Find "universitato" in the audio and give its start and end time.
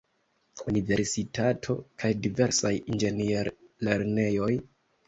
0.71-1.77